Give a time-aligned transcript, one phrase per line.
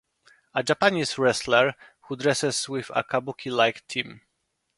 [0.55, 1.75] A Japanese wrestler
[2.07, 4.21] who dresses with a kabuki-like theme.